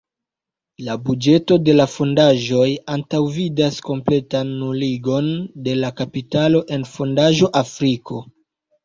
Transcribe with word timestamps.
La 0.85 0.93
buĝeto 1.07 1.57
de 1.65 1.73
la 1.75 1.85
fondaĵoj 1.95 2.69
antaŭvidas 2.93 3.77
kompletan 3.89 4.49
nuligon 4.63 5.29
de 5.69 5.77
la 5.83 5.93
kapitalo 6.01 6.63
en 6.79 6.87
fondaĵo 6.95 7.51
Afriko. 7.63 8.25